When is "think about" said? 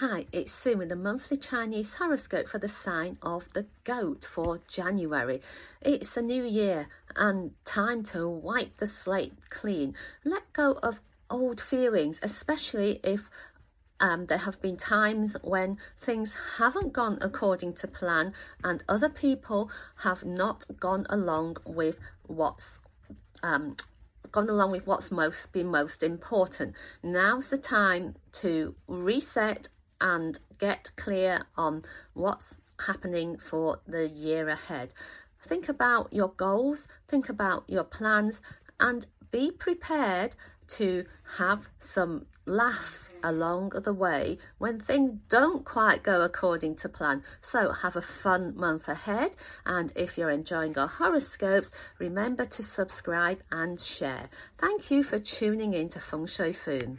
35.46-36.12, 37.08-37.64